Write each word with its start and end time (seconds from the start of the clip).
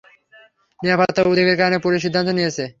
নিরাপত্তা 0.79 1.21
উদ্বেগের 1.23 1.57
কারণে 1.59 1.77
পুলিশ 1.79 1.99
সিদ্ধান্ত 2.03 2.29
নিয়েছে। 2.33 2.63